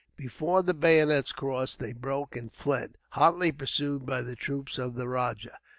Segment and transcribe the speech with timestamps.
[0.15, 5.07] Before the bayonets crossed they broke and fled, hotly pursued by the troops of the
[5.07, 5.59] rajah.